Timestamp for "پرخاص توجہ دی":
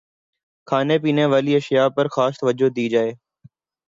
1.95-2.85